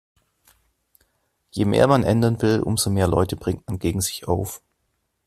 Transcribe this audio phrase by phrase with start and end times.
[1.51, 4.63] Je mehr man ändern will, umso mehr Leute bringt man gegen sich auf.